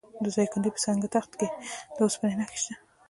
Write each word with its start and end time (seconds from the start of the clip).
د 0.23 0.25
دایکنډي 0.35 0.69
په 0.73 0.79
سنګ 0.85 1.01
تخت 1.15 1.31
کې 1.39 1.47
د 1.95 1.97
وسپنې 2.07 2.35
نښې 2.39 2.57
شته. 2.63 2.73